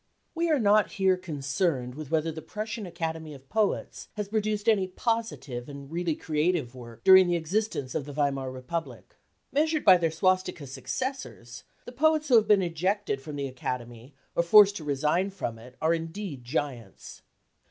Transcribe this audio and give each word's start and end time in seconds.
We 0.33 0.49
are 0.49 0.57
not 0.59 0.93
here 0.93 1.15
concerned 1.15 1.93
with 1.93 2.09
whether 2.09 2.31
the 2.31 2.41
Prussian 2.41 2.87
Academy• 2.87 3.33
of 3.35 3.47
Poets 3.49 4.07
has 4.13 4.29
produced 4.29 4.67
any 4.67 4.87
positive 4.87 5.69
and 5.69 5.91
really 5.91 6.15
creative 6.15 6.73
work 6.73 7.03
during 7.03 7.27
the 7.27 7.35
existence 7.35 7.93
of 7.93 8.05
the 8.05 8.11
Weimar 8.11 8.49
Republic. 8.51 9.15
Measured 9.51 9.85
by 9.85 9.97
their 9.97 10.09
swastika 10.09 10.65
successors, 10.65 11.65
the 11.85 11.91
poets 11.91 12.29
who 12.29 12.35
have 12.37 12.47
been 12.47 12.63
ejected 12.63 13.21
from 13.21 13.35
the 13.35 13.45
Academy 13.47 14.15
or 14.33 14.41
forced 14.41 14.75
to 14.77 14.83
resign 14.83 15.29
from 15.29 15.59
it 15.59 15.75
are 15.83 15.93
indeed 15.93 16.43
giants. 16.43 17.21